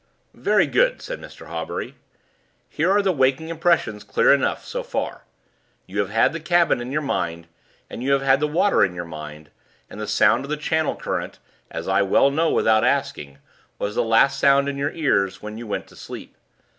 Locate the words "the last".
13.93-14.39